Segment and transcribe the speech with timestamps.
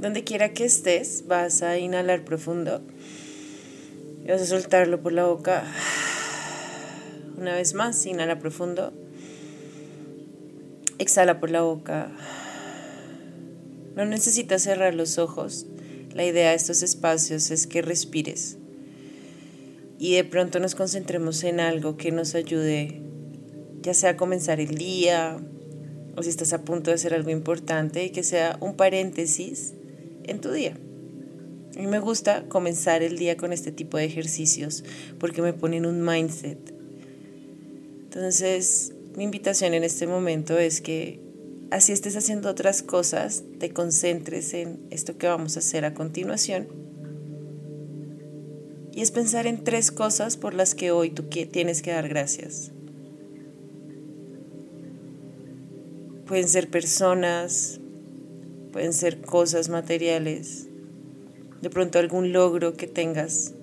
[0.00, 2.80] Donde quiera que estés, vas a inhalar profundo
[4.24, 5.64] y vas a soltarlo por la boca.
[7.36, 8.92] Una vez más, inhala profundo.
[10.98, 12.10] Exhala por la boca.
[13.96, 15.66] No necesitas cerrar los ojos.
[16.14, 18.58] La idea de estos espacios es que respires
[19.98, 23.00] y de pronto nos concentremos en algo que nos ayude,
[23.82, 25.38] ya sea a comenzar el día
[26.16, 29.74] o si estás a punto de hacer algo importante y que sea un paréntesis
[30.28, 30.76] en tu día.
[31.76, 34.84] A mí me gusta comenzar el día con este tipo de ejercicios
[35.18, 36.58] porque me ponen un mindset.
[38.04, 41.20] Entonces, mi invitación en este momento es que
[41.70, 46.68] así estés haciendo otras cosas, te concentres en esto que vamos a hacer a continuación.
[48.92, 52.72] Y es pensar en tres cosas por las que hoy tú tienes que dar gracias.
[56.26, 57.80] Pueden ser personas,
[58.68, 60.68] pueden ser cosas materiales,
[61.60, 63.54] de pronto algún logro que tengas.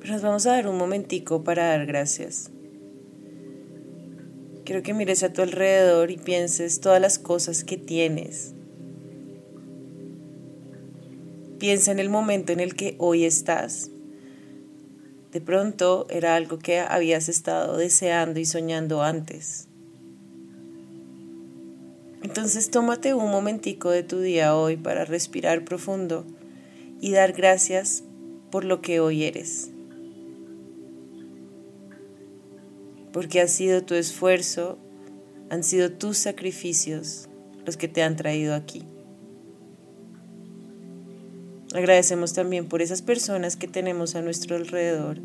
[0.00, 2.50] Pero nos vamos a dar un momentico para dar gracias.
[4.64, 8.54] Quiero que mires a tu alrededor y pienses todas las cosas que tienes.
[11.58, 13.90] Piensa en el momento en el que hoy estás.
[15.32, 19.68] De pronto era algo que habías estado deseando y soñando antes.
[22.36, 26.26] Entonces tómate un momentico de tu día hoy para respirar profundo
[27.00, 28.02] y dar gracias
[28.50, 29.70] por lo que hoy eres.
[33.12, 34.80] Porque ha sido tu esfuerzo,
[35.48, 37.28] han sido tus sacrificios
[37.64, 38.82] los que te han traído aquí.
[41.72, 45.20] Agradecemos también por esas personas que tenemos a nuestro alrededor,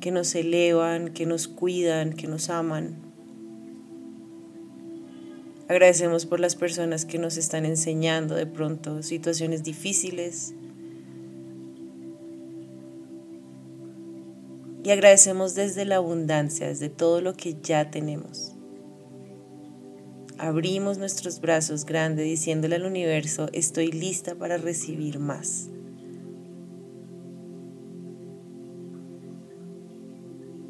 [0.00, 3.09] que nos elevan, que nos cuidan, que nos aman.
[5.70, 10.52] Agradecemos por las personas que nos están enseñando de pronto situaciones difíciles.
[14.82, 18.56] Y agradecemos desde la abundancia, desde todo lo que ya tenemos.
[20.38, 25.68] Abrimos nuestros brazos grandes diciéndole al universo, estoy lista para recibir más.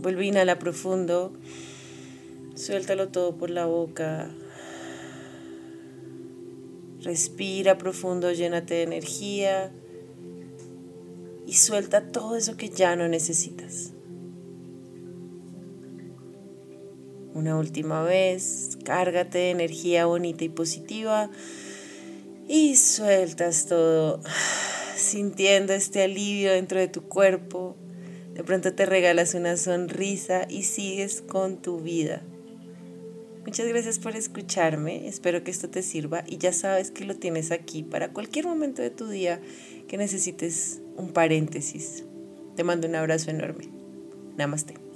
[0.00, 1.32] Vuelve inhala profundo,
[2.54, 4.30] suéltalo todo por la boca,
[7.02, 9.72] Respira profundo, llénate de energía
[11.46, 13.92] y suelta todo eso que ya no necesitas.
[17.34, 21.30] Una última vez, cárgate de energía bonita y positiva
[22.46, 24.20] y sueltas todo,
[24.96, 27.76] sintiendo este alivio dentro de tu cuerpo.
[28.34, 32.22] De pronto te regalas una sonrisa y sigues con tu vida.
[33.44, 37.50] Muchas gracias por escucharme, espero que esto te sirva y ya sabes que lo tienes
[37.50, 39.40] aquí para cualquier momento de tu día
[39.88, 42.04] que necesites un paréntesis.
[42.54, 43.68] Te mando un abrazo enorme.
[44.36, 44.91] Namaste.